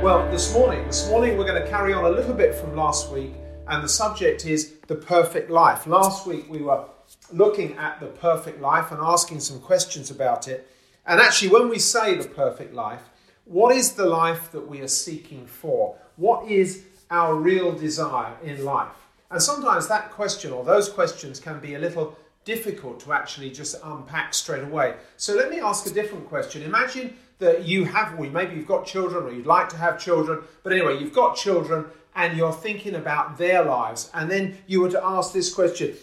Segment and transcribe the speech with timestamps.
[0.00, 3.10] Well, this morning, this morning we're going to carry on a little bit from last
[3.10, 3.32] week,
[3.66, 5.88] and the subject is the perfect life.
[5.88, 6.84] Last week we were
[7.32, 10.70] looking at the perfect life and asking some questions about it.
[11.04, 13.02] And actually, when we say the perfect life,
[13.44, 15.98] what is the life that we are seeking for?
[16.14, 19.08] What is our real desire in life?
[19.32, 23.74] And sometimes that question or those questions can be a little difficult to actually just
[23.82, 24.94] unpack straight away.
[25.16, 26.62] So let me ask a different question.
[26.62, 30.42] Imagine that you have, well, maybe you've got children or you'd like to have children,
[30.62, 34.10] but anyway, you've got children and you're thinking about their lives.
[34.12, 35.94] And then you were to ask this question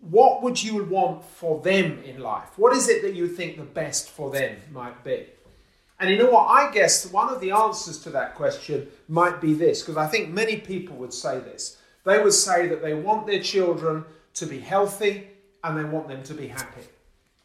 [0.00, 2.56] What would you want for them in life?
[2.56, 5.26] What is it that you think the best for them might be?
[5.98, 6.46] And you know what?
[6.46, 10.28] I guess one of the answers to that question might be this, because I think
[10.30, 11.78] many people would say this.
[12.04, 15.28] They would say that they want their children to be healthy
[15.62, 16.82] and they want them to be happy.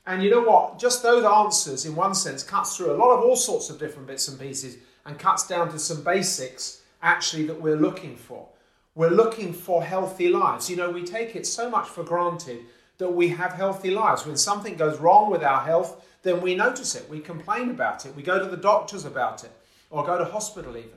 [0.09, 0.79] And you know what?
[0.79, 4.07] Just those answers, in one sense, cuts through a lot of all sorts of different
[4.07, 8.47] bits and pieces and cuts down to some basics actually that we're looking for.
[8.95, 10.67] We're looking for healthy lives.
[10.67, 12.61] You know, we take it so much for granted
[12.97, 14.25] that we have healthy lives.
[14.25, 17.07] When something goes wrong with our health, then we notice it.
[17.07, 18.15] We complain about it.
[18.15, 19.51] We go to the doctors about it
[19.91, 20.89] or go to hospital even.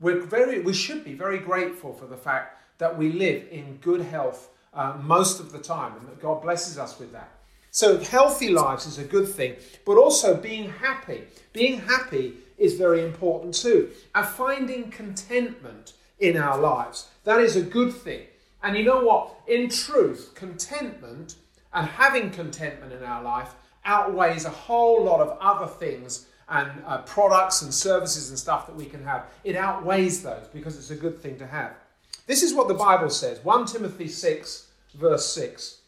[0.00, 4.00] We're very, we should be very grateful for the fact that we live in good
[4.00, 7.28] health uh, most of the time and that God blesses us with that.
[7.74, 11.24] So, healthy lives is a good thing, but also being happy.
[11.52, 13.90] Being happy is very important too.
[14.14, 18.26] And finding contentment in our lives, that is a good thing.
[18.62, 19.34] And you know what?
[19.48, 21.34] In truth, contentment
[21.72, 26.98] and having contentment in our life outweighs a whole lot of other things and uh,
[26.98, 29.24] products and services and stuff that we can have.
[29.42, 31.72] It outweighs those because it's a good thing to have.
[32.28, 35.80] This is what the Bible says 1 Timothy 6, verse 6.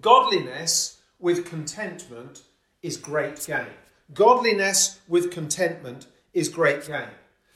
[0.00, 2.42] Godliness with contentment
[2.82, 3.66] is great gain.
[4.12, 7.08] Godliness with contentment is great gain.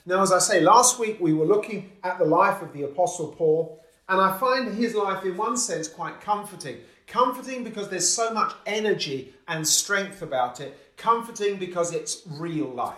[0.07, 3.29] Now, as I say, last week we were looking at the life of the Apostle
[3.29, 6.79] Paul, and I find his life in one sense quite comforting.
[7.07, 12.97] Comforting because there's so much energy and strength about it, comforting because it's real life.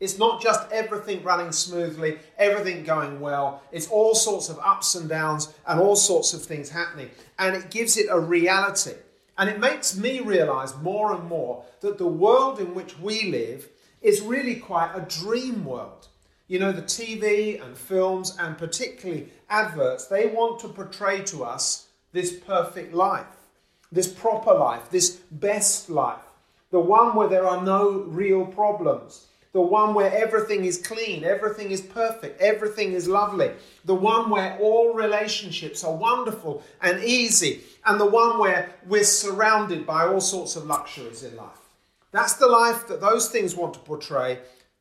[0.00, 3.62] It's not just everything running smoothly, everything going well.
[3.70, 7.10] It's all sorts of ups and downs and all sorts of things happening.
[7.38, 8.94] And it gives it a reality.
[9.36, 13.68] And it makes me realize more and more that the world in which we live
[14.00, 16.08] is really quite a dream world.
[16.48, 21.88] You know, the TV and films, and particularly adverts, they want to portray to us
[22.12, 23.26] this perfect life,
[23.92, 26.24] this proper life, this best life,
[26.70, 31.70] the one where there are no real problems the one where everything is clean, everything
[31.70, 33.50] is perfect, everything is lovely,
[33.84, 39.84] the one where all relationships are wonderful and easy, and the one where we're surrounded
[39.84, 41.48] by all sorts of luxuries in life.
[42.12, 44.38] That's the life that those things want to portray.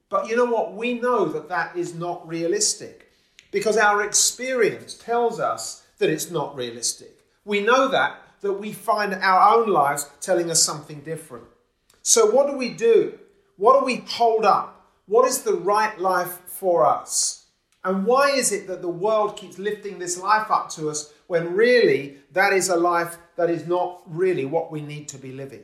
[0.10, 0.74] But you know what?
[0.74, 3.12] We know that that is not realistic
[3.52, 7.20] because our experience tells us that it's not realistic.
[7.46, 11.46] We know that, that we find our own lives telling us something different.
[12.02, 13.20] So, what do we do?
[13.60, 14.86] What do we hold up?
[15.06, 17.48] What is the right life for us?
[17.84, 21.56] And why is it that the world keeps lifting this life up to us when
[21.56, 25.64] really that is a life that is not really what we need to be living?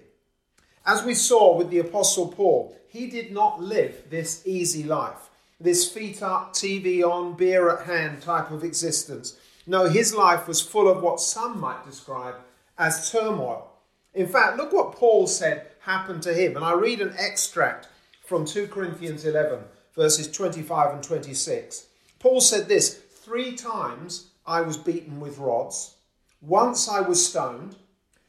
[0.86, 5.30] As we saw with the Apostle Paul, he did not live this easy life,
[5.62, 9.38] this feet up, TV on, beer at hand type of existence.
[9.66, 12.36] No, his life was full of what some might describe
[12.78, 13.72] as turmoil.
[14.14, 16.56] In fact, look what Paul said happened to him.
[16.56, 17.88] And I read an extract
[18.26, 19.60] from 2 Corinthians 11,
[19.96, 21.88] verses 25 and 26.
[22.20, 25.96] Paul said this Three times I was beaten with rods,
[26.42, 27.76] once I was stoned,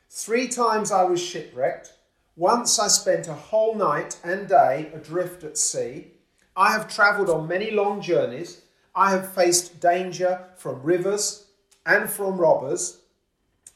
[0.08, 1.93] three times I was shipwrecked,
[2.35, 6.09] once I spent a whole night and day adrift at sea.
[6.56, 8.62] I have travelled on many long journeys.
[8.94, 11.49] I have faced danger from rivers
[11.85, 13.00] and from robbers.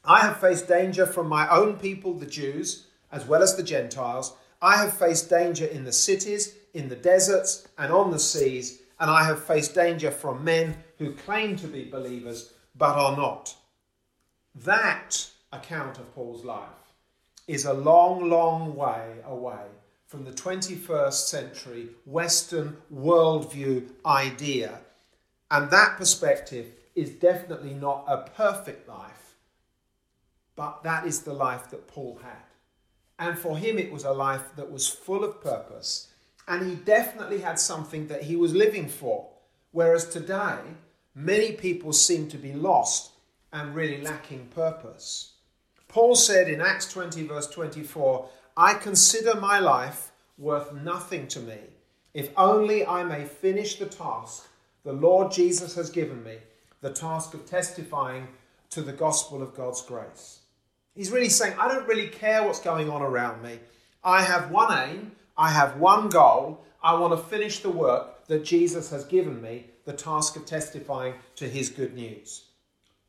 [0.02, 4.34] I have faced danger from my own people, the Jews as well as the Gentiles.
[4.62, 9.10] I have faced danger in the cities, in the deserts, and on the seas, and
[9.10, 13.56] I have faced danger from men who claim to be believers but are not.
[14.54, 16.68] That account of Paul's life
[17.48, 19.66] is a long, long way away
[20.06, 24.80] from the 21st century Western worldview idea.
[25.50, 29.36] And that perspective is definitely not a perfect life,
[30.56, 32.49] but that is the life that Paul had.
[33.20, 36.08] And for him, it was a life that was full of purpose.
[36.48, 39.28] And he definitely had something that he was living for.
[39.70, 40.56] Whereas today,
[41.14, 43.12] many people seem to be lost
[43.52, 45.34] and really lacking purpose.
[45.86, 51.58] Paul said in Acts 20, verse 24, I consider my life worth nothing to me,
[52.14, 54.48] if only I may finish the task
[54.82, 56.38] the Lord Jesus has given me,
[56.80, 58.28] the task of testifying
[58.70, 60.39] to the gospel of God's grace.
[60.94, 63.58] He's really saying, I don't really care what's going on around me.
[64.02, 66.64] I have one aim, I have one goal.
[66.82, 71.14] I want to finish the work that Jesus has given me, the task of testifying
[71.36, 72.44] to his good news.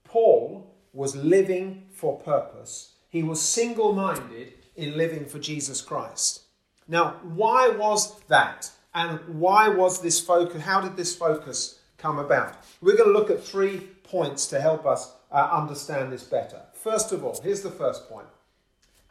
[0.04, 6.42] Paul was living for purpose, he was single minded in living for Jesus Christ.
[6.88, 8.70] Now, why was that?
[8.94, 10.62] And why was this focus?
[10.62, 12.56] How did this focus come about?
[12.82, 16.62] We're going to look at three points to help us uh, understand this better.
[16.82, 18.28] First of all, here's the first point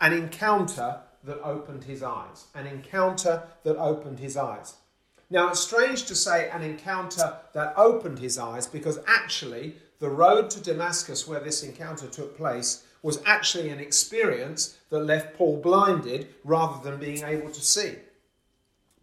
[0.01, 2.47] an encounter that opened his eyes.
[2.55, 4.75] An encounter that opened his eyes.
[5.29, 10.51] Now, it's strange to say an encounter that opened his eyes because actually, the road
[10.51, 16.29] to Damascus, where this encounter took place, was actually an experience that left Paul blinded
[16.43, 17.95] rather than being able to see.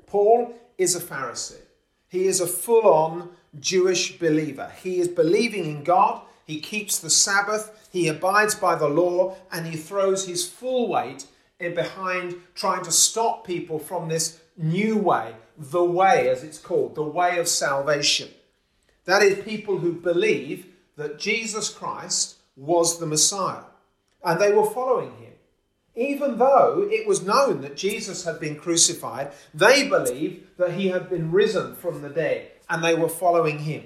[0.05, 1.61] Paul is a Pharisee.
[2.09, 3.29] He is a full on
[3.59, 4.71] Jewish believer.
[4.81, 9.67] He is believing in God, he keeps the Sabbath, he abides by the law, and
[9.67, 11.27] he throws his full weight
[11.59, 17.03] behind trying to stop people from this new way, the way as it's called, the
[17.03, 18.29] way of salvation.
[19.03, 23.63] That is, people who believe that Jesus Christ was the Messiah
[24.23, 25.33] and they were following him.
[25.95, 31.09] Even though it was known that Jesus had been crucified, they believed that he had
[31.09, 33.83] been risen from the dead and they were following him.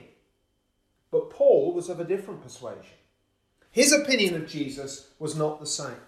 [1.12, 2.98] But Paul was of a different persuasion.
[3.70, 6.02] His opinion of Jesus was not the same.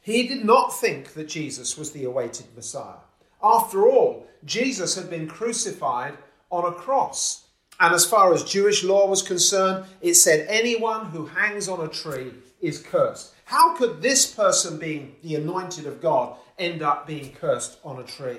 [0.00, 2.98] He did not think that Jesus was the awaited Messiah.
[3.42, 6.16] After all, Jesus had been crucified
[6.50, 7.46] on a cross.
[7.78, 11.88] And as far as Jewish law was concerned, it said anyone who hangs on a
[11.88, 13.34] tree is cursed.
[13.44, 18.04] How could this person, being the anointed of God, end up being cursed on a
[18.04, 18.38] tree?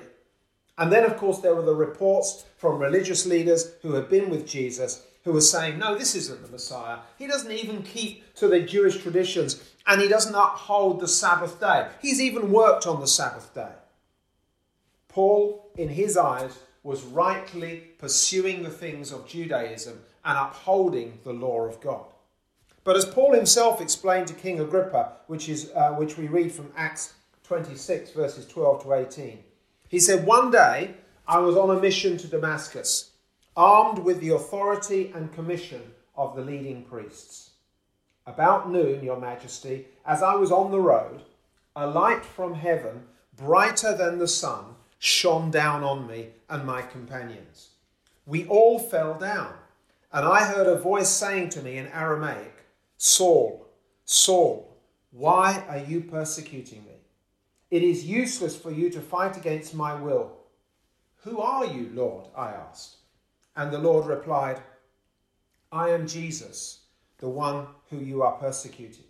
[0.76, 4.46] And then, of course, there were the reports from religious leaders who had been with
[4.46, 7.00] Jesus who were saying, no, this isn't the Messiah.
[7.18, 11.86] He doesn't even keep to the Jewish traditions and he doesn't uphold the Sabbath day.
[12.00, 13.72] He's even worked on the Sabbath day.
[15.08, 21.60] Paul, in his eyes, was rightly pursuing the things of Judaism and upholding the law
[21.66, 22.06] of God.
[22.82, 26.72] But as Paul himself explained to King Agrippa, which, is, uh, which we read from
[26.74, 29.40] Acts 26, verses 12 to 18,
[29.90, 30.94] he said, One day
[31.26, 33.07] I was on a mission to Damascus
[33.58, 35.82] armed with the authority and commission
[36.16, 37.50] of the leading priests.
[38.24, 41.22] About noon, Your Majesty, as I was on the road,
[41.74, 43.02] a light from heaven,
[43.36, 47.70] brighter than the sun, shone down on me and my companions.
[48.26, 49.54] We all fell down,
[50.12, 52.64] and I heard a voice saying to me in Aramaic,
[52.96, 53.66] Saul,
[54.04, 54.76] Saul,
[55.10, 57.00] why are you persecuting me?
[57.72, 60.30] It is useless for you to fight against my will.
[61.24, 62.28] Who are you, Lord?
[62.36, 62.98] I asked.
[63.58, 64.62] And the Lord replied,
[65.72, 66.82] I am Jesus,
[67.18, 69.04] the one who you are persecuting.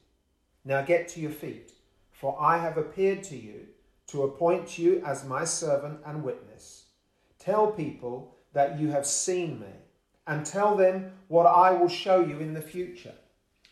[0.64, 1.72] Now get to your feet,
[2.10, 3.66] for I have appeared to you
[4.06, 6.86] to appoint you as my servant and witness.
[7.38, 9.74] Tell people that you have seen me,
[10.26, 13.14] and tell them what I will show you in the future.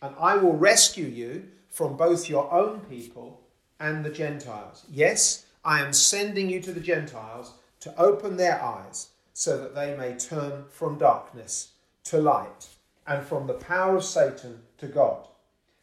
[0.03, 3.41] And I will rescue you from both your own people
[3.81, 4.85] and the Gentiles.
[4.93, 9.95] Yes, I am sending you to the Gentiles to open their eyes so that they
[9.95, 12.69] may turn from darkness to light
[13.07, 15.29] and from the power of Satan to God.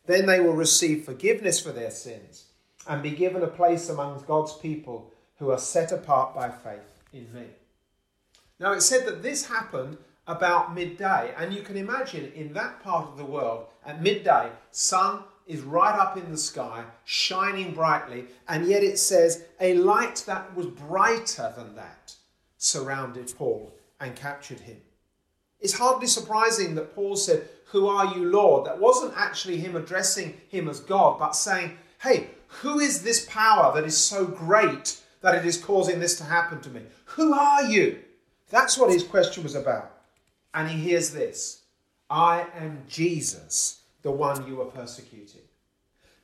[0.07, 2.45] Then they will receive forgiveness for their sins
[2.87, 7.31] and be given a place among God's people who are set apart by faith in
[7.31, 7.45] me.
[8.59, 13.07] Now, it said that this happened about midday, and you can imagine in that part
[13.07, 18.65] of the world, at midday, sun is right up in the sky, shining brightly, and
[18.65, 22.15] yet it says a light that was brighter than that
[22.63, 24.77] surrounded Paul and captured him.
[25.59, 28.65] It's hardly surprising that Paul said, Who are you, Lord?
[28.65, 33.73] That wasn't actually him addressing him as God, but saying, Hey, who is this power
[33.73, 36.81] that is so great that it is causing this to happen to me?
[37.05, 37.99] Who are you?
[38.49, 39.91] That's what his question was about.
[40.53, 41.63] And he hears this
[42.09, 45.41] I am Jesus, the one you are persecuting.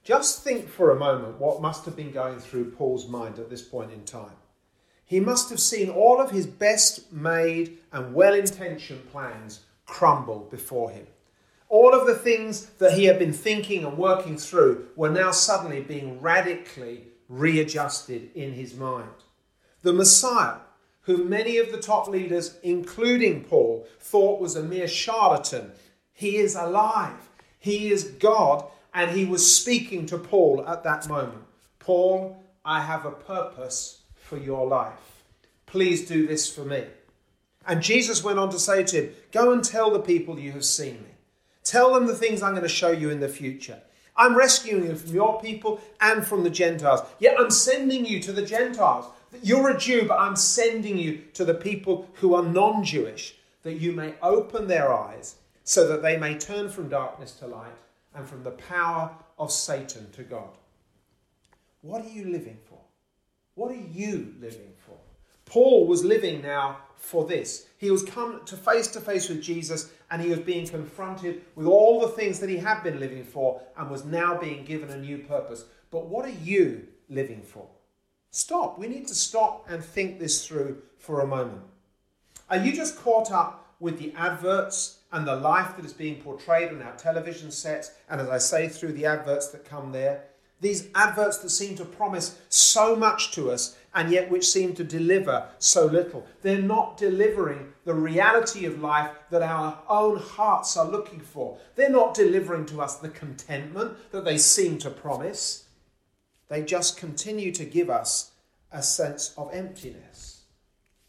[0.03, 3.61] Just think for a moment what must have been going through Paul's mind at this
[3.61, 4.37] point in time.
[5.09, 10.91] He must have seen all of his best made and well intentioned plans crumble before
[10.91, 11.07] him.
[11.67, 15.81] All of the things that he had been thinking and working through were now suddenly
[15.81, 19.09] being radically readjusted in his mind.
[19.81, 20.57] The Messiah,
[21.01, 25.71] who many of the top leaders, including Paul, thought was a mere charlatan,
[26.13, 27.31] he is alive.
[27.57, 28.63] He is God,
[28.93, 31.45] and he was speaking to Paul at that moment.
[31.79, 33.98] Paul, I have a purpose
[34.29, 35.23] for your life.
[35.65, 36.83] Please do this for me.
[37.65, 40.65] And Jesus went on to say to him, Go and tell the people you have
[40.65, 41.09] seen me.
[41.63, 43.81] Tell them the things I'm going to show you in the future.
[44.15, 47.01] I'm rescuing you from your people and from the Gentiles.
[47.19, 49.05] Yet I'm sending you to the Gentiles.
[49.41, 53.79] You're a Jew, but I'm sending you to the people who are non Jewish, that
[53.79, 57.77] you may open their eyes so that they may turn from darkness to light
[58.13, 60.49] and from the power of Satan to God.
[61.81, 62.68] What are you living for?
[63.59, 64.95] What are you living for?
[65.43, 67.67] Paul was living now for this.
[67.77, 71.67] He was come to face to face with Jesus and he was being confronted with
[71.67, 74.97] all the things that he had been living for and was now being given a
[74.97, 75.65] new purpose.
[75.91, 77.67] But what are you living for?
[78.31, 78.79] Stop.
[78.79, 81.63] We need to stop and think this through for a moment.
[82.49, 86.69] Are you just caught up with the adverts and the life that is being portrayed
[86.69, 90.29] on our television sets, and as I say, through the adverts that come there?
[90.61, 94.83] These adverts that seem to promise so much to us and yet which seem to
[94.83, 96.27] deliver so little.
[96.41, 101.57] They're not delivering the reality of life that our own hearts are looking for.
[101.75, 105.67] They're not delivering to us the contentment that they seem to promise.
[106.49, 108.31] They just continue to give us
[108.71, 110.41] a sense of emptiness.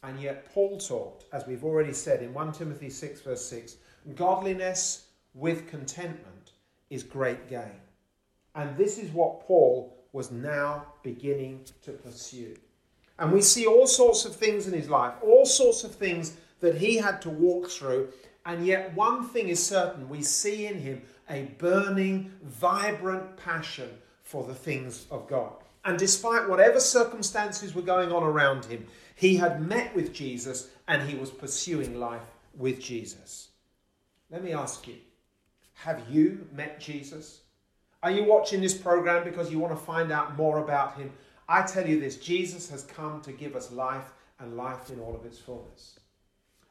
[0.02, 3.76] And yet, Paul taught, as we've already said in 1 Timothy 6, verse 6,
[4.14, 6.52] godliness with contentment
[6.88, 7.80] is great gain.
[8.54, 12.57] And this is what Paul was now beginning to pursue.
[13.19, 16.76] And we see all sorts of things in his life, all sorts of things that
[16.76, 18.09] he had to walk through.
[18.47, 23.90] And yet, one thing is certain we see in him a burning, vibrant passion
[24.23, 25.52] for the things of God.
[25.85, 31.09] And despite whatever circumstances were going on around him, he had met with Jesus and
[31.09, 32.26] he was pursuing life
[32.57, 33.49] with Jesus.
[34.30, 34.97] Let me ask you
[35.75, 37.40] have you met Jesus?
[38.02, 41.12] Are you watching this program because you want to find out more about him?
[41.50, 45.14] I tell you this Jesus has come to give us life and life in all
[45.14, 46.00] of its fullness.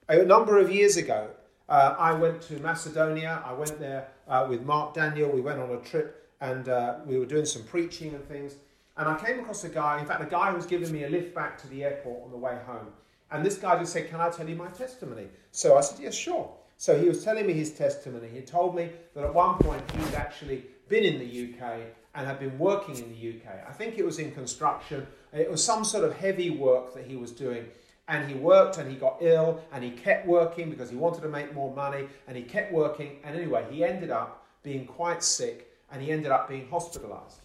[0.07, 1.29] A number of years ago,
[1.67, 3.43] uh, I went to Macedonia.
[3.45, 5.29] I went there uh, with Mark Daniel.
[5.29, 8.55] We went on a trip and uh, we were doing some preaching and things.
[8.97, 11.09] And I came across a guy, in fact, a guy who was giving me a
[11.09, 12.87] lift back to the airport on the way home.
[13.29, 15.27] And this guy just said, Can I tell you my testimony?
[15.51, 16.51] So I said, Yes, sure.
[16.77, 18.29] So he was telling me his testimony.
[18.33, 21.79] He told me that at one point he'd actually been in the UK
[22.15, 23.67] and had been working in the UK.
[23.67, 25.05] I think it was in construction.
[25.31, 27.65] It was some sort of heavy work that he was doing.
[28.07, 31.29] And he worked and he got ill and he kept working because he wanted to
[31.29, 33.19] make more money and he kept working.
[33.23, 37.41] And anyway, he ended up being quite sick and he ended up being hospitalized.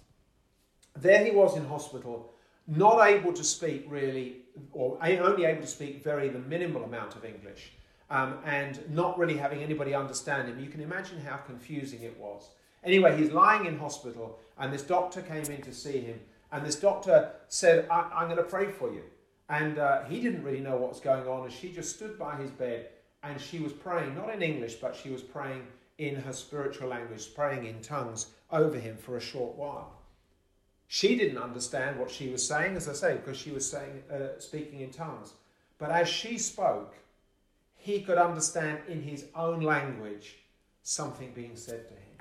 [0.97, 2.33] There he was in hospital,
[2.67, 4.37] not able to speak really,
[4.73, 7.73] or only able to speak very the minimal amount of English.
[8.11, 10.61] Um, and not really having anybody understand him.
[10.61, 12.51] You can imagine how confusing it was.
[12.85, 16.21] Anyway, he's lying in hospital, and this doctor came in to see him,
[16.53, 19.03] and this doctor said, I- am going to pray for you.
[19.49, 22.37] And uh, he didn't really know what was going on, and she just stood by
[22.37, 22.88] his bed,
[23.23, 25.67] and she was praying, not in English, but she was praying
[25.99, 29.93] in her spiritual language, praying in tongues over him for a short while.
[30.87, 34.38] She didn't understand what she was saying, as I say, because she was saying, uh,
[34.38, 35.33] speaking in tongues.
[35.79, 36.95] But as she spoke,
[37.75, 40.37] he could understand in his own language
[40.83, 42.13] something being said to him.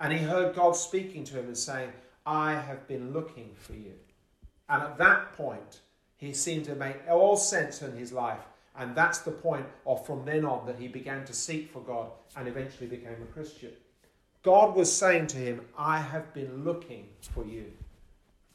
[0.00, 1.92] And he heard God speaking to him and saying,
[2.24, 3.92] I have been looking for you.
[4.68, 5.80] And at that point,
[6.16, 8.40] he seemed to make all sense in his life.
[8.76, 12.10] And that's the point of from then on that he began to seek for God
[12.36, 13.72] and eventually became a Christian.
[14.42, 17.72] God was saying to him, I have been looking for you.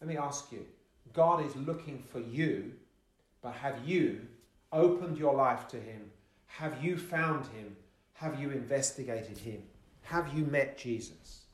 [0.01, 0.65] Let me ask you
[1.13, 2.71] God is looking for you,
[3.41, 4.21] but have you
[4.71, 6.09] opened your life to him?
[6.47, 7.75] Have you found him?
[8.13, 9.61] Have you investigated him?
[10.05, 11.45] Have you met Jesus?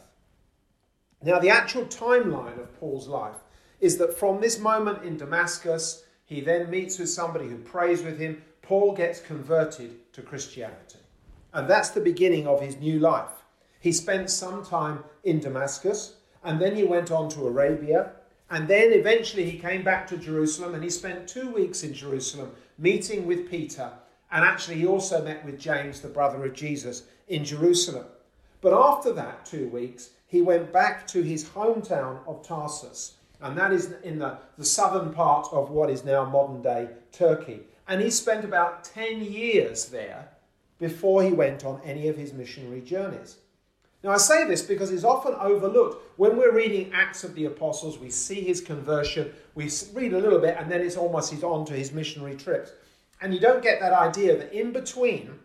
[1.23, 3.37] Now, the actual timeline of Paul's life
[3.81, 8.19] is that from this moment in Damascus, he then meets with somebody who prays with
[8.19, 8.43] him.
[8.63, 10.99] Paul gets converted to Christianity.
[11.53, 13.43] And that's the beginning of his new life.
[13.81, 18.13] He spent some time in Damascus, and then he went on to Arabia,
[18.51, 22.53] and then eventually he came back to Jerusalem, and he spent two weeks in Jerusalem
[22.79, 23.91] meeting with Peter.
[24.31, 28.07] And actually, he also met with James, the brother of Jesus, in Jerusalem.
[28.61, 33.73] But after that two weeks, he went back to his hometown of Tarsus, and that
[33.73, 37.61] is in the, the southern part of what is now modern day Turkey.
[37.89, 40.29] And he spent about 10 years there
[40.79, 43.37] before he went on any of his missionary journeys.
[44.03, 46.19] Now, I say this because it's often overlooked.
[46.19, 50.41] When we're reading Acts of the Apostles, we see his conversion, we read a little
[50.41, 52.73] bit, and then it's almost he's on to his missionary trips.
[53.21, 55.39] And you don't get that idea that in between,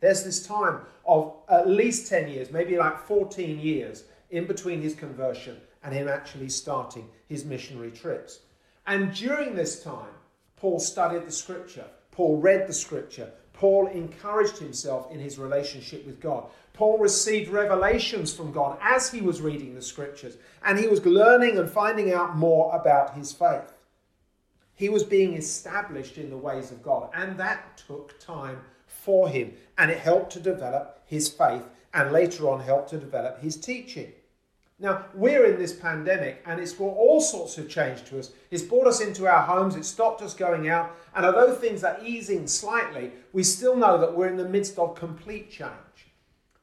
[0.00, 4.94] there's this time of at least 10 years, maybe like 14 years, in between his
[4.94, 8.40] conversion and him actually starting his missionary trips.
[8.88, 10.10] And during this time,
[10.60, 16.20] Paul studied the scripture, Paul read the scripture, Paul encouraged himself in his relationship with
[16.20, 16.44] God.
[16.74, 21.58] Paul received revelations from God as he was reading the scriptures, and he was learning
[21.58, 23.72] and finding out more about his faith.
[24.76, 29.54] He was being established in the ways of God, and that took time for him,
[29.76, 34.12] and it helped to develop his faith, and later on helped to develop his teaching.
[34.80, 38.30] Now, we're in this pandemic and it's brought all sorts of change to us.
[38.52, 41.98] It's brought us into our homes, it's stopped us going out, and although things are
[42.04, 45.72] easing slightly, we still know that we're in the midst of complete change.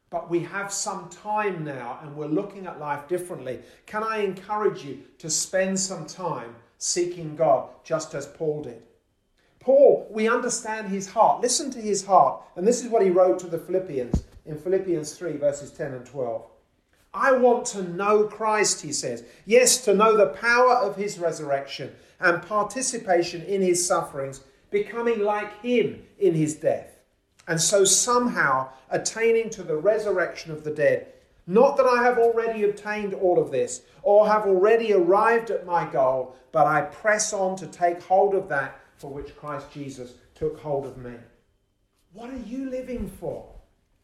[0.10, 3.60] But we have some time now and we're looking at life differently.
[3.86, 8.82] Can I encourage you to spend some time seeking God just as Paul did?
[9.60, 11.41] Paul, we understand his heart.
[11.41, 12.43] Listen to his heart.
[12.56, 16.06] And this is what he wrote to the Philippians in Philippians 3, verses 10 and
[16.06, 16.45] 12.
[17.15, 19.23] I want to know Christ, he says.
[19.45, 25.62] Yes, to know the power of his resurrection and participation in his sufferings, becoming like
[25.62, 26.99] him in his death.
[27.47, 31.13] And so somehow attaining to the resurrection of the dead.
[31.47, 35.89] Not that I have already obtained all of this or have already arrived at my
[35.89, 40.60] goal, but I press on to take hold of that for which Christ Jesus took
[40.60, 41.13] hold of me.
[42.13, 43.54] What are you living for?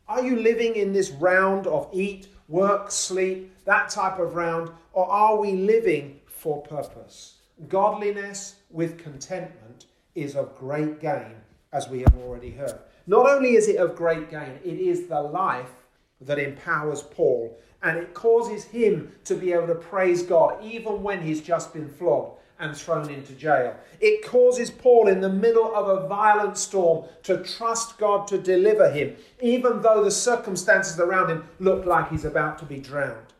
[0.08, 4.72] Are you living in this round of eat, work, sleep, that type of round?
[4.94, 7.38] Or are we living for purpose?
[7.70, 9.86] Godliness with contentment
[10.16, 11.36] is of great gain,
[11.72, 12.80] as we have already heard.
[13.08, 15.72] Not only is it of great gain, it is the life
[16.20, 21.22] that empowers Paul, and it causes him to be able to praise God even when
[21.22, 23.76] he's just been flogged and thrown into jail.
[24.00, 28.90] It causes Paul, in the middle of a violent storm, to trust God to deliver
[28.90, 33.34] him, even though the circumstances around him look like he's about to be drowned.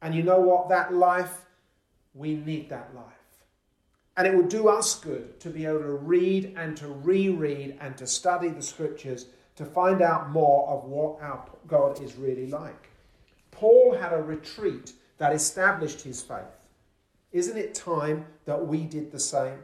[0.00, 0.68] And you know what?
[0.68, 1.44] That life,
[2.14, 3.04] we need that life.
[4.16, 7.96] And it will do us good to be able to read and to reread and
[7.96, 12.90] to study the scriptures to find out more of what our God is really like.
[13.50, 16.61] Paul had a retreat that established his faith.
[17.32, 19.58] Isn't it time that we did the same?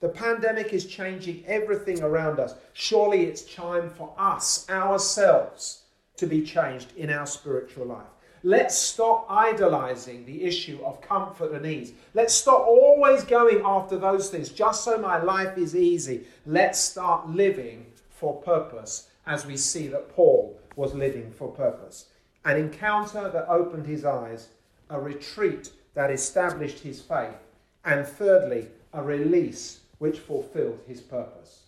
[0.00, 2.54] The pandemic is changing everything around us.
[2.72, 5.84] Surely it's time for us, ourselves,
[6.16, 8.06] to be changed in our spiritual life.
[8.44, 11.92] Let's stop idolizing the issue of comfort and ease.
[12.14, 16.26] Let's stop always going after those things just so my life is easy.
[16.44, 22.06] Let's start living for purpose as we see that Paul was living for purpose.
[22.44, 24.48] An encounter that opened his eyes,
[24.90, 27.36] a retreat that established his faith,
[27.84, 31.64] and thirdly, a release which fulfilled his purpose.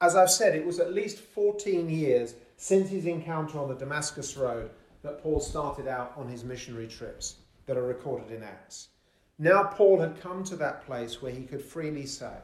[0.00, 4.36] As I've said, it was at least 14 years since his encounter on the Damascus
[4.36, 4.70] Road
[5.02, 8.88] that Paul started out on his missionary trips that are recorded in Acts.
[9.38, 12.34] Now, Paul had come to that place where he could freely say,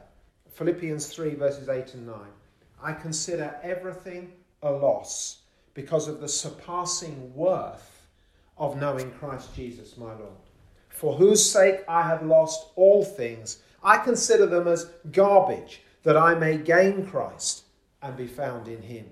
[0.49, 2.15] Philippians 3, verses 8 and 9,
[2.83, 8.07] I consider everything a loss because of the surpassing worth
[8.57, 10.40] of knowing Christ Jesus, my Lord,
[11.01, 13.63] for whose sake I have lost all things.
[13.83, 17.63] I consider them as garbage that I may gain Christ
[18.03, 19.07] and be found in him.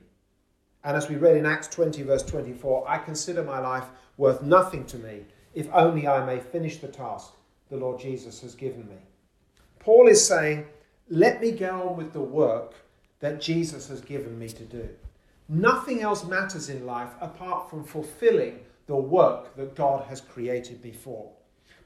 [0.84, 3.86] And as we read in Acts 20, verse 24, I consider my life
[4.18, 5.26] worth nothing to me
[5.56, 7.32] if only I may finish the task
[7.72, 8.98] the Lord Jesus has given me.
[9.80, 10.68] Paul is saying,
[11.10, 12.76] Let me go on with the work
[13.20, 14.88] that Jesus has given me to do.
[15.48, 21.32] Nothing else matters in life apart from fulfilling the work that God has created before.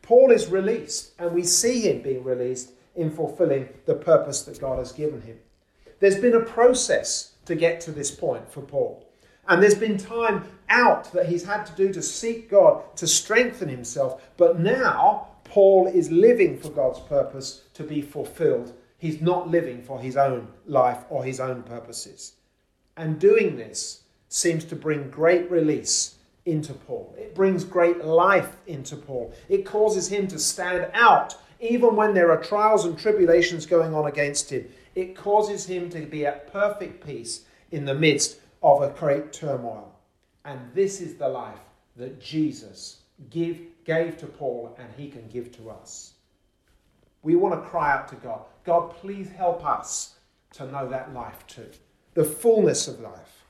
[0.04, 4.78] Paul is released, and we see him being released in fulfilling the purpose that God
[4.78, 5.40] has given him.
[6.00, 9.08] There's been a process to get to this point for Paul.
[9.48, 13.70] And there's been time out that he's had to do to seek God, to strengthen
[13.70, 14.22] himself.
[14.38, 18.74] But now, Paul is living for God's purpose to be fulfilled.
[18.98, 22.34] He's not living for his own life or his own purposes.
[22.96, 27.14] And doing this seems to bring great release into Paul.
[27.18, 29.34] It brings great life into Paul.
[29.50, 34.08] It causes him to stand out even when there are trials and tribulations going on
[34.08, 34.68] against him.
[34.96, 39.96] It causes him to be at perfect peace in the midst of a great turmoil.
[40.46, 41.60] And this is the life
[41.96, 42.98] that Jesus
[43.30, 46.14] give, gave to Paul and he can give to us.
[47.22, 50.16] We want to cry out to God God, please help us
[50.54, 51.70] to know that life too
[52.14, 53.44] the fullness of life.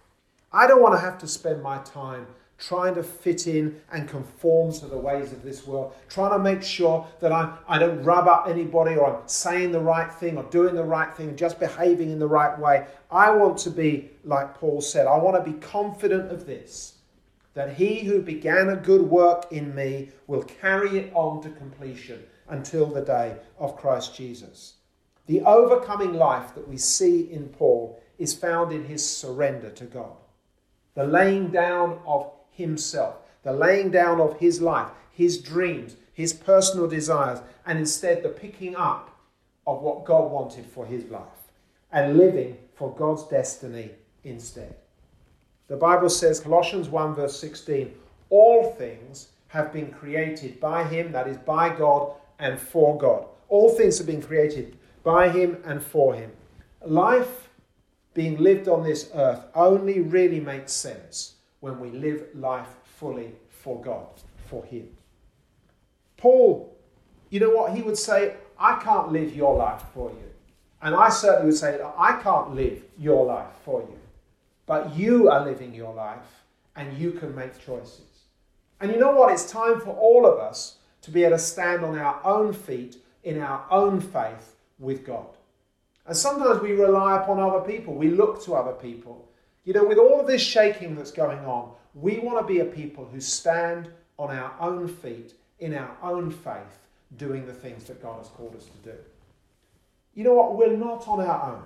[0.54, 2.28] I don't want to have to spend my time
[2.58, 6.64] trying to fit in and conform to the ways of this world, trying to make
[6.64, 10.44] sure that I'm, I don't rub up anybody or I'm saying the right thing or
[10.44, 12.86] doing the right thing, and just behaving in the right way.
[13.12, 16.94] I want to be, like Paul said, I want to be confident of this
[17.54, 22.24] that he who began a good work in me will carry it on to completion
[22.50, 24.76] until the day of Christ Jesus.
[25.28, 30.16] The overcoming life that we see in Paul is found in his surrender to God.
[30.96, 36.88] The laying down of himself, the laying down of his life, his dreams, his personal
[36.88, 39.10] desires, and instead the picking up
[39.66, 41.22] of what God wanted for his life
[41.92, 43.92] and living for God's destiny
[44.24, 44.76] instead.
[45.68, 47.94] The Bible says, Colossians 1, verse 16,
[48.30, 53.26] all things have been created by him, that is, by God and for God.
[53.48, 56.32] All things have been created by him and for him.
[56.84, 57.50] Life
[58.14, 63.82] being lived on this earth only really makes sense when we live life fully for
[63.82, 64.10] God,
[64.48, 64.90] for Him.
[66.18, 66.78] Paul,
[67.30, 67.74] you know what?
[67.74, 70.30] He would say, I can't live your life for you.
[70.82, 73.98] And I certainly would say, I can't live your life for you.
[74.66, 76.44] But you are living your life
[76.76, 78.26] and you can make choices.
[78.82, 79.32] And you know what?
[79.32, 82.98] It's time for all of us to be able to stand on our own feet
[83.24, 85.28] in our own faith with God.
[86.06, 89.30] And sometimes we rely upon other people, we look to other people.
[89.64, 92.66] You know, with all of this shaking that's going on, we want to be a
[92.66, 96.80] people who stand on our own feet, in our own faith,
[97.18, 98.98] doing the things that God has called us to do.
[100.16, 100.58] You know what?
[100.58, 101.64] We're not on our own.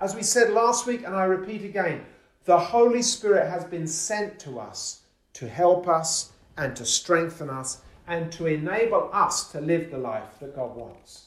[0.00, 2.04] As we said last week, and I repeat again,
[2.44, 5.02] the Holy Spirit has been sent to us
[5.34, 10.38] to help us and to strengthen us and to enable us to live the life
[10.40, 11.26] that God wants.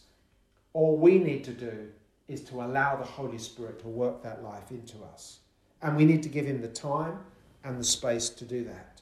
[0.73, 1.89] All we need to do
[2.27, 5.39] is to allow the Holy Spirit to work that life into us.
[5.81, 7.19] And we need to give Him the time
[7.63, 9.01] and the space to do that.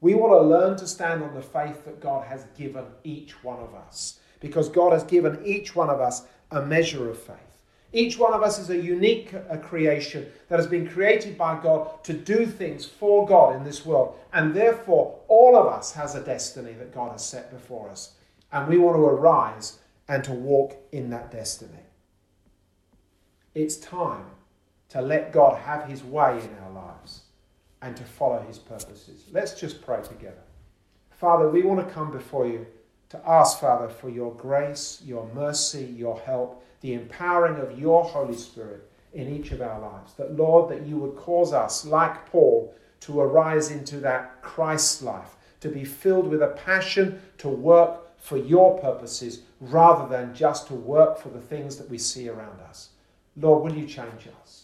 [0.00, 3.60] We want to learn to stand on the faith that God has given each one
[3.60, 7.36] of us, because God has given each one of us a measure of faith.
[7.92, 12.02] Each one of us is a unique a creation that has been created by God
[12.04, 14.16] to do things for God in this world.
[14.32, 18.14] And therefore, all of us has a destiny that God has set before us.
[18.52, 21.82] And we want to arise and to walk in that destiny.
[23.54, 24.26] It's time
[24.90, 27.22] to let God have his way in our lives
[27.82, 29.24] and to follow his purposes.
[29.32, 30.42] Let's just pray together.
[31.10, 32.66] Father, we want to come before you
[33.10, 38.36] to ask, Father, for your grace, your mercy, your help, the empowering of your Holy
[38.36, 40.14] Spirit in each of our lives.
[40.14, 45.36] That, Lord, that you would cause us, like Paul, to arise into that Christ life,
[45.60, 50.74] to be filled with a passion to work for your purposes rather than just to
[50.74, 52.90] work for the things that we see around us.
[53.36, 54.59] Lord, will you change us?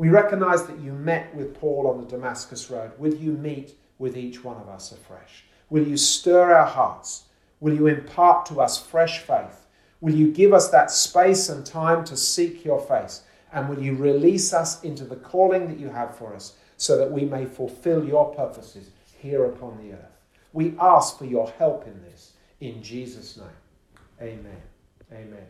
[0.00, 2.92] We recognize that you met with Paul on the Damascus Road.
[2.96, 5.44] Will you meet with each one of us afresh?
[5.68, 7.24] Will you stir our hearts?
[7.60, 9.66] Will you impart to us fresh faith?
[10.00, 13.24] Will you give us that space and time to seek your face?
[13.52, 17.12] And will you release us into the calling that you have for us so that
[17.12, 20.16] we may fulfill your purposes here upon the earth?
[20.54, 22.32] We ask for your help in this.
[22.60, 23.46] In Jesus' name.
[24.22, 24.62] Amen.
[25.12, 25.46] Amen.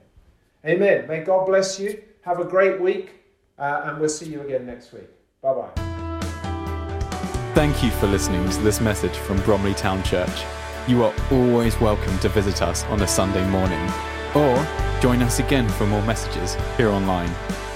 [0.66, 1.06] Amen.
[1.06, 2.02] May God bless you.
[2.22, 3.19] Have a great week.
[3.60, 5.08] Uh, and we'll see you again next week.
[5.42, 5.70] Bye bye.
[7.54, 10.44] Thank you for listening to this message from Bromley Town Church.
[10.88, 13.86] You are always welcome to visit us on a Sunday morning
[14.34, 14.66] or
[15.00, 17.30] join us again for more messages here online.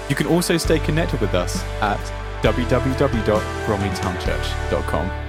[0.09, 1.99] You can also stay connected with us at
[2.41, 5.24] www.bromleytownchurch.com.